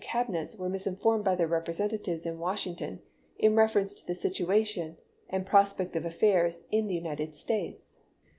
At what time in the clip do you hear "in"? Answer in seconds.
2.25-2.39, 3.37-3.55, 6.71-6.87